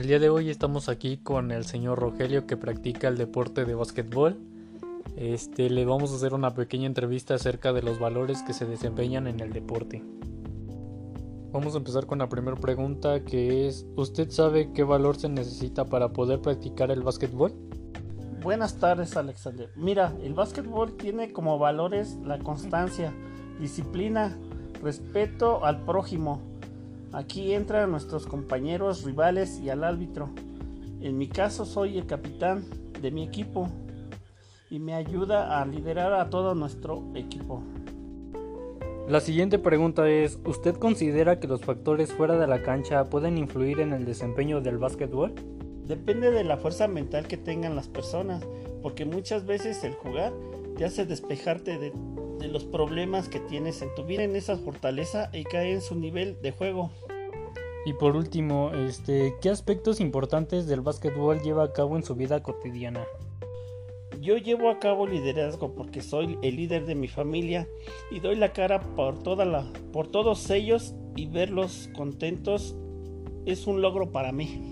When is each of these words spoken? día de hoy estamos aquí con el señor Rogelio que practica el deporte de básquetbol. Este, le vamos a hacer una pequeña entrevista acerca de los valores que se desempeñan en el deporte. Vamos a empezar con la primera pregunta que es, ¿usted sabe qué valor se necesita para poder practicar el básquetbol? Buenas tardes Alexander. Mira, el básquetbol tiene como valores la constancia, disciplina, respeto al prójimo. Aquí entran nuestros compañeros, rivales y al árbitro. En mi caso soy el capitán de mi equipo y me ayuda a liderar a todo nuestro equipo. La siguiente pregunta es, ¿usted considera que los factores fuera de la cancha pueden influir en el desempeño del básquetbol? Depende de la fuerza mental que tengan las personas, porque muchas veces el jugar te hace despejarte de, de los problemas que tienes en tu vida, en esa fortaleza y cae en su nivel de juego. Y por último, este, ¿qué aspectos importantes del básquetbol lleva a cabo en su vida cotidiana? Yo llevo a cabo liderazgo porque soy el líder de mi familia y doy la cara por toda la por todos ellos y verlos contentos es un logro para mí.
día 0.00 0.18
de 0.18 0.30
hoy 0.30 0.48
estamos 0.48 0.88
aquí 0.88 1.18
con 1.18 1.52
el 1.52 1.64
señor 1.64 1.98
Rogelio 1.98 2.46
que 2.46 2.56
practica 2.56 3.08
el 3.08 3.18
deporte 3.18 3.64
de 3.64 3.74
básquetbol. 3.74 4.38
Este, 5.16 5.68
le 5.68 5.84
vamos 5.84 6.12
a 6.12 6.16
hacer 6.16 6.32
una 6.32 6.54
pequeña 6.54 6.86
entrevista 6.86 7.34
acerca 7.34 7.72
de 7.72 7.82
los 7.82 8.00
valores 8.00 8.42
que 8.42 8.54
se 8.54 8.64
desempeñan 8.64 9.26
en 9.26 9.40
el 9.40 9.52
deporte. 9.52 10.02
Vamos 11.52 11.74
a 11.74 11.78
empezar 11.78 12.06
con 12.06 12.18
la 12.18 12.30
primera 12.30 12.56
pregunta 12.56 13.22
que 13.22 13.68
es, 13.68 13.86
¿usted 13.94 14.30
sabe 14.30 14.72
qué 14.72 14.82
valor 14.82 15.16
se 15.16 15.28
necesita 15.28 15.84
para 15.84 16.08
poder 16.08 16.40
practicar 16.40 16.90
el 16.90 17.02
básquetbol? 17.02 17.52
Buenas 18.42 18.78
tardes 18.78 19.16
Alexander. 19.16 19.68
Mira, 19.76 20.14
el 20.22 20.32
básquetbol 20.32 20.96
tiene 20.96 21.32
como 21.32 21.58
valores 21.58 22.16
la 22.24 22.38
constancia, 22.38 23.12
disciplina, 23.60 24.38
respeto 24.82 25.66
al 25.66 25.84
prójimo. 25.84 26.51
Aquí 27.12 27.52
entran 27.52 27.90
nuestros 27.90 28.26
compañeros, 28.26 29.04
rivales 29.04 29.60
y 29.60 29.68
al 29.68 29.84
árbitro. 29.84 30.30
En 31.00 31.18
mi 31.18 31.28
caso 31.28 31.66
soy 31.66 31.98
el 31.98 32.06
capitán 32.06 32.64
de 33.00 33.10
mi 33.10 33.22
equipo 33.24 33.68
y 34.70 34.78
me 34.78 34.94
ayuda 34.94 35.60
a 35.60 35.66
liderar 35.66 36.14
a 36.14 36.30
todo 36.30 36.54
nuestro 36.54 37.02
equipo. 37.14 37.62
La 39.08 39.20
siguiente 39.20 39.58
pregunta 39.58 40.08
es, 40.08 40.38
¿usted 40.46 40.76
considera 40.76 41.38
que 41.38 41.48
los 41.48 41.60
factores 41.60 42.12
fuera 42.12 42.38
de 42.38 42.46
la 42.46 42.62
cancha 42.62 43.04
pueden 43.04 43.36
influir 43.36 43.80
en 43.80 43.92
el 43.92 44.06
desempeño 44.06 44.62
del 44.62 44.78
básquetbol? 44.78 45.34
Depende 45.86 46.30
de 46.30 46.44
la 46.44 46.56
fuerza 46.56 46.88
mental 46.88 47.26
que 47.26 47.36
tengan 47.36 47.76
las 47.76 47.88
personas, 47.88 48.42
porque 48.80 49.04
muchas 49.04 49.44
veces 49.44 49.84
el 49.84 49.92
jugar 49.94 50.32
te 50.78 50.86
hace 50.86 51.04
despejarte 51.04 51.78
de, 51.78 51.92
de 52.42 52.48
los 52.48 52.64
problemas 52.64 53.28
que 53.28 53.40
tienes 53.40 53.80
en 53.80 53.94
tu 53.94 54.04
vida, 54.04 54.24
en 54.24 54.36
esa 54.36 54.58
fortaleza 54.58 55.30
y 55.32 55.44
cae 55.44 55.72
en 55.72 55.80
su 55.80 55.94
nivel 55.94 56.36
de 56.42 56.52
juego. 56.52 56.90
Y 57.86 57.94
por 57.94 58.16
último, 58.16 58.72
este, 58.74 59.34
¿qué 59.40 59.48
aspectos 59.48 60.00
importantes 60.00 60.66
del 60.66 60.82
básquetbol 60.82 61.40
lleva 61.40 61.64
a 61.64 61.72
cabo 61.72 61.96
en 61.96 62.02
su 62.02 62.14
vida 62.14 62.42
cotidiana? 62.42 63.04
Yo 64.20 64.36
llevo 64.36 64.70
a 64.70 64.78
cabo 64.78 65.06
liderazgo 65.06 65.74
porque 65.74 66.00
soy 66.00 66.38
el 66.42 66.56
líder 66.56 66.86
de 66.86 66.94
mi 66.94 67.08
familia 67.08 67.66
y 68.10 68.20
doy 68.20 68.36
la 68.36 68.52
cara 68.52 68.80
por 68.94 69.20
toda 69.20 69.44
la 69.44 69.72
por 69.92 70.06
todos 70.06 70.48
ellos 70.50 70.94
y 71.16 71.26
verlos 71.26 71.90
contentos 71.96 72.76
es 73.46 73.66
un 73.66 73.82
logro 73.82 74.12
para 74.12 74.30
mí. 74.30 74.71